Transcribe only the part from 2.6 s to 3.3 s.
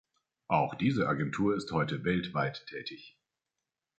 tätig.